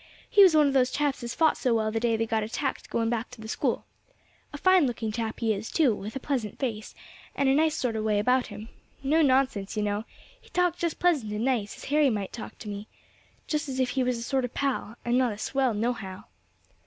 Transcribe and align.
He 0.27 0.41
was 0.41 0.55
one 0.55 0.65
of 0.65 0.73
those 0.73 0.89
chaps 0.89 1.21
as 1.21 1.35
fought 1.35 1.57
so 1.57 1.75
well 1.75 1.91
the 1.91 1.99
day 1.99 2.17
they 2.17 2.25
got 2.25 2.41
attacked 2.41 2.89
going 2.89 3.11
back 3.11 3.29
to 3.29 3.39
the 3.39 3.47
School. 3.47 3.85
A 4.51 4.57
fine 4.57 4.87
looking 4.87 5.11
chap 5.11 5.39
he 5.41 5.53
is 5.53 5.69
too, 5.71 5.93
with 5.93 6.15
a 6.15 6.19
pleasant 6.19 6.57
face, 6.57 6.95
and 7.35 7.47
a 7.47 7.53
nice 7.53 7.75
sort 7.75 7.95
of 7.95 8.03
way 8.03 8.17
about 8.17 8.47
him. 8.47 8.69
No 9.03 9.21
nonsense, 9.21 9.77
you 9.77 9.83
know; 9.83 10.05
he 10.41 10.49
talked 10.49 10.79
just 10.79 10.97
pleasant 10.97 11.31
and 11.31 11.45
nice, 11.45 11.77
as 11.77 11.83
Harry 11.91 12.09
might 12.09 12.33
talk 12.33 12.57
to 12.57 12.67
me, 12.67 12.87
just 13.45 13.69
as 13.69 13.79
if 13.79 13.91
he 13.91 14.03
was 14.03 14.17
a 14.17 14.23
sort 14.23 14.43
of 14.43 14.55
pal, 14.55 14.95
and 15.05 15.19
not 15.19 15.33
a 15.33 15.37
swell 15.37 15.75
no 15.75 15.93
how." 15.93 16.23